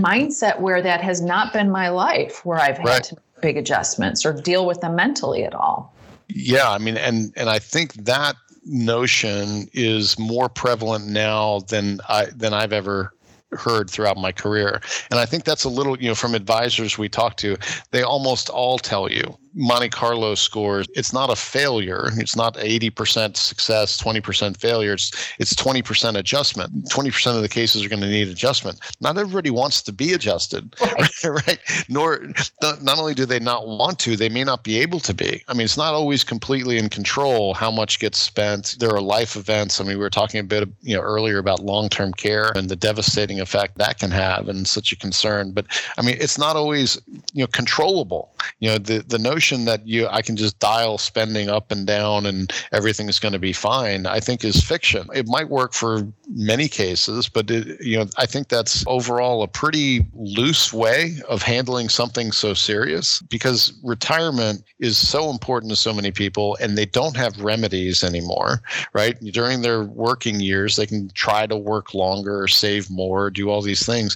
[0.09, 3.03] mindset where that has not been my life, where I've had right.
[3.05, 5.93] to big adjustments or deal with them mentally at all.
[6.27, 12.25] Yeah, I mean, and and I think that notion is more prevalent now than I
[12.25, 13.13] than I've ever
[13.51, 14.81] heard throughout my career.
[15.09, 17.57] And I think that's a little, you know, from advisors we talk to,
[17.89, 22.09] they almost all tell you Monte Carlo scores, it's not a failure.
[22.17, 24.93] It's not 80% success, 20% failure.
[24.93, 26.85] It's it's 20% adjustment.
[26.85, 28.79] 20% of the cases are going to need adjustment.
[29.01, 31.23] Not everybody wants to be adjusted, right?
[31.23, 31.59] right?
[31.89, 32.27] Nor
[32.61, 35.43] not only do they not want to, they may not be able to be.
[35.47, 38.75] I mean, it's not always completely in control how much gets spent.
[38.79, 39.79] There are life events.
[39.79, 42.75] I mean, we were talking a bit, you know, earlier about long-term care and the
[42.75, 45.51] devastating effect that can have, and such a concern.
[45.51, 45.65] But
[45.97, 46.99] I mean, it's not always
[47.33, 48.31] you know controllable.
[48.59, 51.87] You know, the the notion notion that you I can just dial spending up and
[51.87, 55.07] down and everything is going to be fine, I think is fiction.
[55.15, 59.47] It might work for many cases, but it, you know I think that's overall a
[59.47, 65.93] pretty loose way of handling something so serious because retirement is so important to so
[65.93, 68.61] many people and they don't have remedies anymore,
[68.93, 69.19] right?
[69.19, 73.85] During their working years, they can try to work longer, save more, do all these
[73.85, 74.15] things.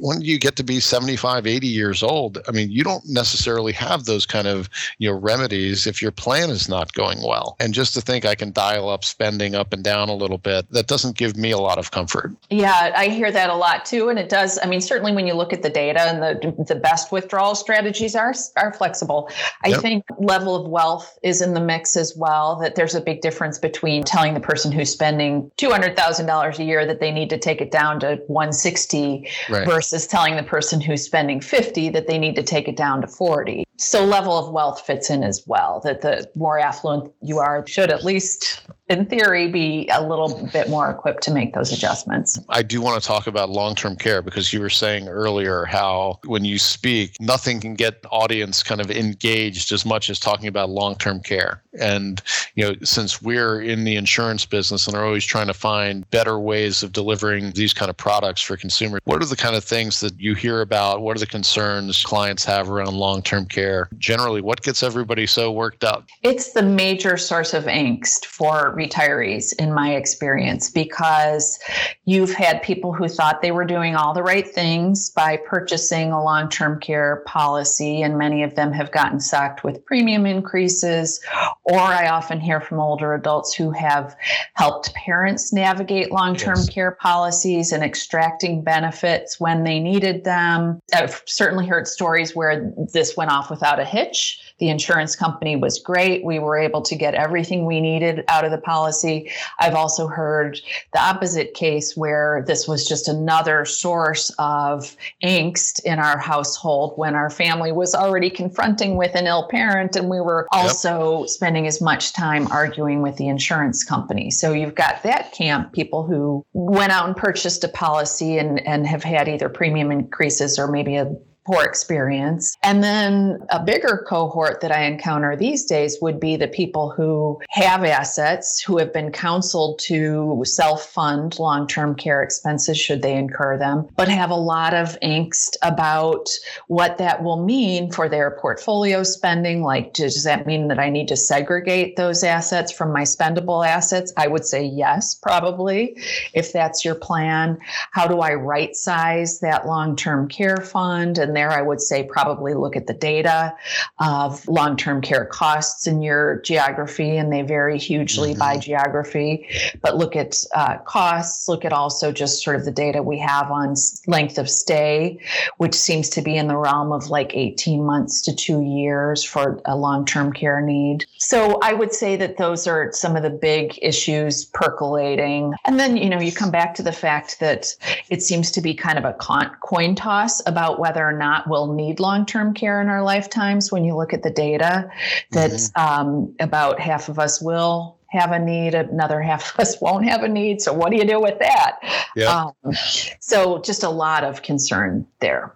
[0.00, 4.04] When you get to be 75, 80 years old, I mean, you don't necessarily have
[4.04, 7.56] those kind of you know remedies if your plan is not going well.
[7.60, 10.70] And just to think I can dial up spending up and down a little bit,
[10.70, 12.32] that doesn't give me a lot of comfort.
[12.50, 14.58] Yeah, I hear that a lot too, and it does.
[14.62, 18.14] I mean, certainly when you look at the data and the the best withdrawal strategies
[18.14, 19.30] are are flexible.
[19.64, 19.80] I yep.
[19.80, 22.56] think level of wealth is in the mix as well.
[22.56, 26.58] That there's a big difference between telling the person who's spending two hundred thousand dollars
[26.58, 29.66] a year that they need to take it down to one sixty right.
[29.66, 33.06] versus telling the person who's spending fifty that they need to take it down to
[33.06, 33.64] forty.
[33.76, 35.80] So level of wealth fits in as well.
[35.84, 40.68] That the more affluent you are should at least in theory, be a little bit
[40.68, 42.38] more equipped to make those adjustments.
[42.48, 46.18] I do want to talk about long term care because you were saying earlier how
[46.24, 50.70] when you speak, nothing can get audience kind of engaged as much as talking about
[50.70, 51.62] long term care.
[51.80, 52.22] And,
[52.54, 56.38] you know, since we're in the insurance business and are always trying to find better
[56.38, 60.00] ways of delivering these kind of products for consumers, what are the kind of things
[60.00, 61.00] that you hear about?
[61.00, 63.88] What are the concerns clients have around long term care?
[63.98, 66.06] Generally, what gets everybody so worked up?
[66.22, 71.58] It's the major source of angst for for retirees, in my experience, because
[72.04, 76.22] you've had people who thought they were doing all the right things by purchasing a
[76.22, 81.20] long term care policy, and many of them have gotten sucked with premium increases.
[81.64, 84.16] Or I often hear from older adults who have
[84.54, 86.68] helped parents navigate long term yes.
[86.68, 90.80] care policies and extracting benefits when they needed them.
[90.94, 94.53] I've certainly heard stories where this went off without a hitch.
[94.58, 96.24] The insurance company was great.
[96.24, 99.30] We were able to get everything we needed out of the policy.
[99.58, 100.60] I've also heard
[100.92, 107.14] the opposite case where this was just another source of angst in our household when
[107.14, 111.28] our family was already confronting with an ill parent and we were also yep.
[111.28, 114.30] spending as much time arguing with the insurance company.
[114.30, 118.86] So you've got that camp, people who went out and purchased a policy and, and
[118.86, 121.12] have had either premium increases or maybe a
[121.44, 122.56] poor experience.
[122.62, 127.40] And then a bigger cohort that I encounter these days would be the people who
[127.50, 133.14] have assets, who have been counseled to self fund long term care expenses should they
[133.14, 136.28] incur them, but have a lot of angst about
[136.68, 139.62] what that will mean for their portfolio spending.
[139.62, 144.12] Like, does that mean that I need to segregate those assets from my spendable assets?
[144.16, 145.98] I would say yes, probably,
[146.32, 147.58] if that's your plan.
[147.90, 151.18] How do I right size that long term care fund?
[151.18, 153.54] And there, I would say probably look at the data
[153.98, 158.38] of long term care costs in your geography, and they vary hugely mm-hmm.
[158.38, 159.46] by geography.
[159.82, 163.50] But look at uh, costs, look at also just sort of the data we have
[163.50, 163.74] on
[164.06, 165.18] length of stay,
[165.58, 169.60] which seems to be in the realm of like 18 months to two years for
[169.64, 171.06] a long term care need.
[171.18, 175.54] So I would say that those are some of the big issues percolating.
[175.66, 177.74] And then, you know, you come back to the fact that
[178.10, 179.14] it seems to be kind of a
[179.60, 183.72] coin toss about whether or not not will need long term care in our lifetimes.
[183.72, 184.90] When you look at the data,
[185.30, 185.80] that mm-hmm.
[185.82, 190.22] um, about half of us will have a need, another half of us won't have
[190.22, 190.60] a need.
[190.60, 191.80] So, what do you do with that?
[192.14, 192.50] Yeah.
[192.64, 192.74] Um,
[193.20, 195.52] so, just a lot of concern there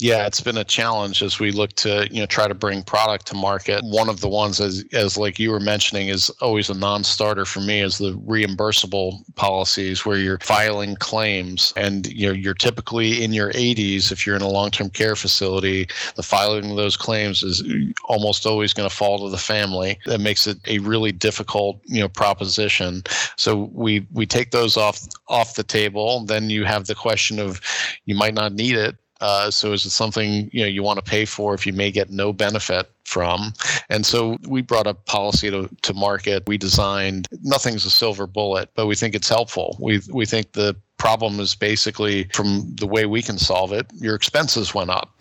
[0.00, 3.26] yeah, it's been a challenge as we look to you know try to bring product
[3.26, 3.80] to market.
[3.84, 7.60] One of the ones as as like you were mentioning is always a non-starter for
[7.60, 13.32] me is the reimbursable policies where you're filing claims and you know you're typically in
[13.32, 15.86] your 80s if you're in a long-term care facility.
[16.16, 17.62] The filing of those claims is
[18.06, 20.00] almost always going to fall to the family.
[20.06, 23.04] That makes it a really difficult you know proposition.
[23.36, 26.24] So we we take those off off the table.
[26.24, 27.60] Then you have the question of
[28.06, 31.10] you might not need it uh, so is it something you know you want to
[31.10, 33.54] pay for if you may get no benefit from?
[33.88, 36.46] And so we brought a policy to, to market.
[36.46, 39.78] We designed nothing's a silver bullet, but we think it's helpful.
[39.80, 44.14] We we think the problem is basically from the way we can solve it, your
[44.14, 45.14] expenses went up.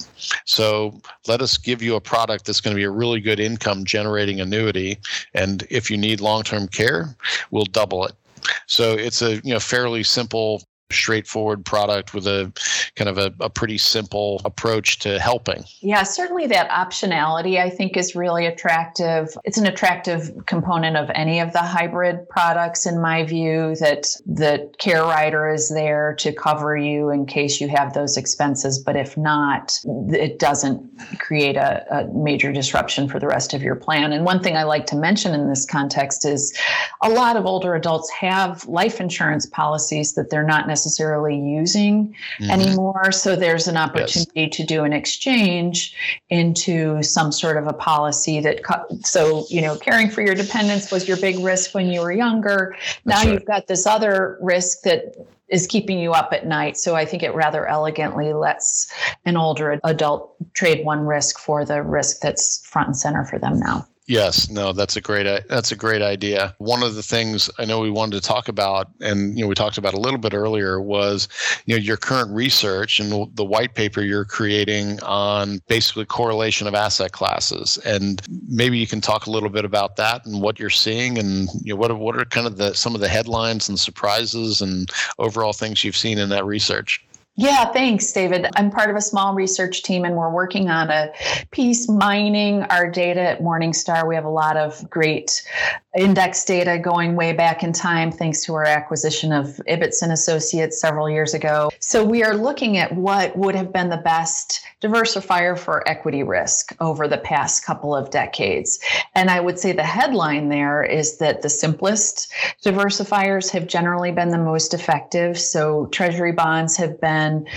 [0.43, 0.99] So
[1.29, 4.41] let us give you a product that's going to be a really good income generating
[4.41, 4.97] annuity.
[5.33, 7.15] And if you need long term care,
[7.51, 8.11] we'll double it.
[8.67, 10.61] So it's a you know fairly simple
[10.91, 12.51] straightforward product with a
[12.95, 15.63] kind of a, a, pretty simple approach to helping.
[15.81, 19.29] Yeah, certainly that optionality I think is really attractive.
[19.43, 24.71] It's an attractive component of any of the hybrid products, in my view, that the
[24.77, 28.79] care rider is there to cover you in case you have those expenses.
[28.79, 29.79] But if not,
[30.09, 30.83] it doesn't
[31.19, 34.13] create a, a major disruption for the rest of your plan.
[34.13, 36.57] And one thing I like to mention in this context is
[37.01, 41.95] a lot of older adults have life insurance policies that they're not necessarily using
[42.39, 42.49] mm-hmm.
[42.49, 43.11] anymore.
[43.11, 44.57] So there's an opportunity yes.
[44.57, 45.95] to do an exchange
[46.29, 48.55] into some sort of a policy that,
[49.03, 52.75] so, you know, caring for your dependents was your big risk when you were younger.
[53.05, 53.29] Now right.
[53.29, 55.01] you've got this other risk that
[55.47, 56.75] is keeping you up at night.
[56.77, 58.91] So I think it rather elegantly lets
[59.25, 63.59] an older adult trade one risk for the risk that's front and center for them
[63.59, 63.85] now.
[64.05, 66.53] Yes, no, that's a great uh, that's a great idea.
[66.57, 69.55] One of the things I know we wanted to talk about, and you know we
[69.55, 71.29] talked about a little bit earlier, was
[71.65, 76.75] you know your current research and the white paper you're creating on basically correlation of
[76.75, 80.69] asset classes, and maybe you can talk a little bit about that and what you're
[80.69, 83.69] seeing, and you know what are, what are kind of the some of the headlines
[83.69, 87.01] and surprises and overall things you've seen in that research.
[87.35, 88.45] Yeah, thanks, David.
[88.55, 91.11] I'm part of a small research team and we're working on a
[91.49, 94.07] piece mining our data at Morningstar.
[94.07, 95.41] We have a lot of great
[95.95, 101.09] index data going way back in time thanks to our acquisition of Ibbotson Associates several
[101.09, 101.69] years ago.
[101.79, 106.75] So we are looking at what would have been the best diversifier for equity risk
[106.79, 108.79] over the past couple of decades.
[109.13, 112.31] And I would say the headline there is that the simplest
[112.63, 115.39] diversifiers have generally been the most effective.
[115.39, 117.47] So treasury bonds have been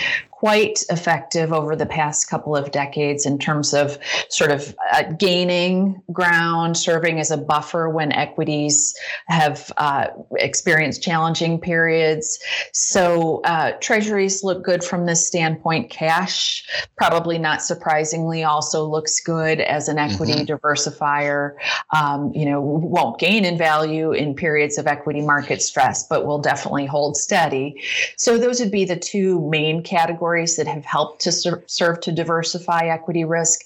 [0.46, 6.00] quite effective over the past couple of decades in terms of sort of uh, gaining
[6.12, 8.94] ground, serving as a buffer when equities
[9.26, 12.38] have uh, experienced challenging periods.
[12.72, 15.90] So uh, treasuries look good from this standpoint.
[15.90, 16.64] Cash,
[16.96, 20.44] probably not surprisingly, also looks good as an equity mm-hmm.
[20.44, 21.56] diversifier.
[21.92, 26.38] Um, you know, won't gain in value in periods of equity market stress, but will
[26.38, 27.82] definitely hold steady.
[28.16, 32.12] So those would be the two main categories that have helped to ser- serve to
[32.12, 33.60] diversify equity risk.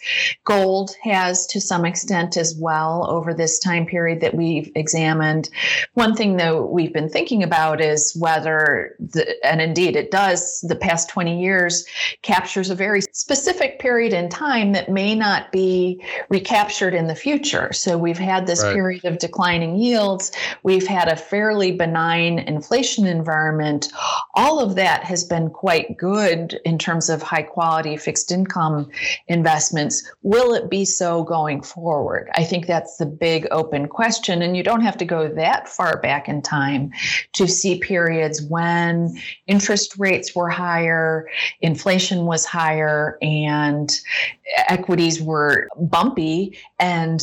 [0.44, 5.50] Gold has to some extent as well over this time period that we've examined.
[5.94, 10.76] One thing though we've been thinking about is whether the, and indeed it does the
[10.76, 11.84] past 20 years
[12.22, 17.72] captures a very specific period in time that may not be recaptured in the future.
[17.72, 18.74] So we've had this right.
[18.74, 20.30] period of declining yields.
[20.62, 23.90] We've had a fairly benign inflation environment.
[24.34, 28.90] All of that has been quite good in terms of high quality fixed income
[29.28, 30.10] investments.
[30.22, 32.30] Will it be so going forward?
[32.34, 34.42] I think that's the big open question.
[34.42, 36.92] And you don't have to go that far back in time
[37.34, 41.28] to see periods when interest rates were higher,
[41.60, 44.00] inflation was higher, and
[44.68, 47.20] equities were bumpy, and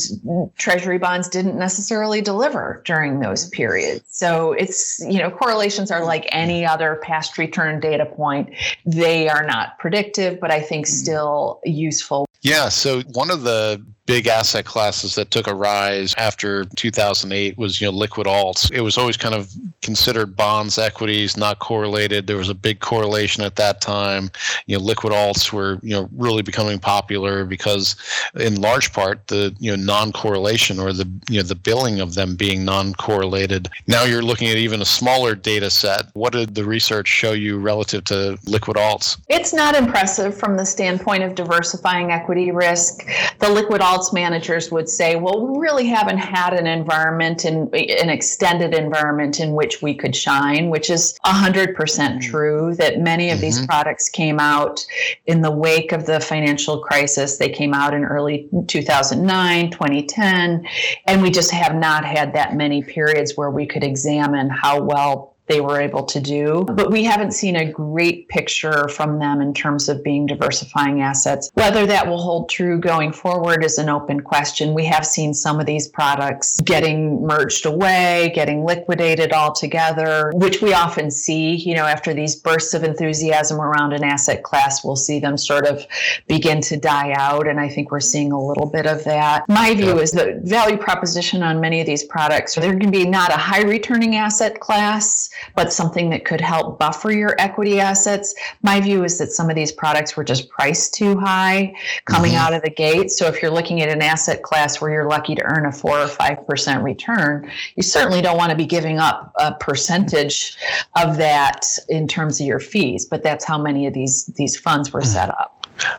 [0.56, 4.02] treasury bonds didn't necessarily deliver during those periods.
[4.08, 8.50] So it's, you know, correlations are like any other past return data point.
[8.86, 10.92] They are not predictive, but I think mm-hmm.
[10.92, 12.26] still useful.
[12.42, 12.68] Yeah.
[12.68, 17.86] So one of the big asset classes that took a rise after 2008 was you
[17.86, 18.72] know liquid alts.
[18.72, 19.52] It was always kind of
[19.82, 22.26] considered bonds, equities, not correlated.
[22.26, 24.30] There was a big correlation at that time.
[24.64, 27.96] You know, liquid alts were you know really becoming popular because,
[28.34, 32.34] in large part, the you know non-correlation or the you know the billing of them
[32.34, 33.68] being non-correlated.
[33.88, 36.06] Now you're looking at even a smaller data set.
[36.14, 39.18] What did the research show you relative to liquid alts?
[39.28, 43.06] It's not impressive from the standpoint of diversifying equity risk.
[43.40, 48.08] The liquid alts managers would say, well, we really haven't had an environment in an
[48.08, 52.18] extended environment in which we could shine, which is 100% mm-hmm.
[52.18, 53.42] true that many of mm-hmm.
[53.42, 54.84] these products came out
[55.26, 57.36] in the wake of the financial crisis.
[57.38, 60.66] They came out in early 2009, 2010,
[61.06, 65.34] and we just have not had that many periods where we could examine how well
[65.48, 66.64] they were able to do.
[66.68, 71.50] But we haven't seen a great picture from them in terms of being diversifying assets.
[71.54, 74.74] Whether that will hold true going forward is an open question.
[74.74, 80.74] We have seen some of these products getting merged away, getting liquidated altogether, which we
[80.74, 85.18] often see, you know, after these bursts of enthusiasm around an asset class, we'll see
[85.18, 85.86] them sort of
[86.26, 87.48] begin to die out.
[87.48, 89.48] And I think we're seeing a little bit of that.
[89.48, 93.06] My view is the value proposition on many of these products, they're going to be
[93.06, 98.34] not a high returning asset class but something that could help buffer your equity assets.
[98.62, 101.74] My view is that some of these products were just priced too high
[102.04, 102.40] coming mm-hmm.
[102.40, 103.10] out of the gate.
[103.10, 105.98] So if you're looking at an asset class where you're lucky to earn a four
[105.98, 110.56] or five percent return, you certainly don't want to be giving up a percentage
[110.96, 113.04] of that in terms of your fees.
[113.04, 115.58] But that's how many of these these funds were set up.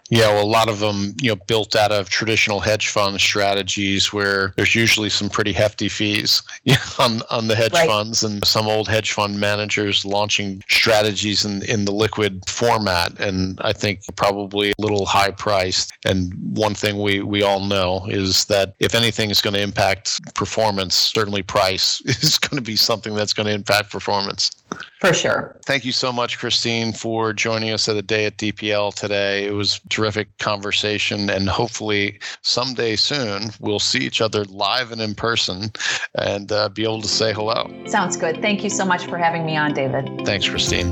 [0.10, 4.12] Yeah, well, a lot of them, you know, built out of traditional hedge fund strategies
[4.12, 6.42] where there's usually some pretty hefty fees
[7.00, 7.88] on on the hedge right.
[7.88, 13.60] funds, and some old hedge fund managers launching strategies in in the liquid format, and
[13.62, 15.94] I think probably a little high priced.
[16.06, 20.20] And one thing we we all know is that if anything is going to impact
[20.36, 24.52] performance, certainly price is going to be something that's going to impact performance.
[25.00, 25.58] For sure.
[25.66, 29.46] Thank you so much, Christine, for joining us at the day at DPL today.
[29.46, 35.16] It was terrific conversation, and hopefully someday soon we'll see each other live and in
[35.16, 35.72] person
[36.16, 37.72] and uh, be able to say hello.
[37.88, 38.42] Sounds good.
[38.42, 40.26] Thank you so much for having me on, David.
[40.26, 40.92] Thanks, Christine.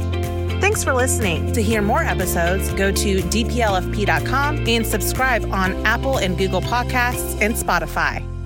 [0.61, 1.51] Thanks for listening.
[1.53, 7.53] To hear more episodes, go to dplfp.com and subscribe on Apple and Google Podcasts and
[7.53, 8.36] Spotify.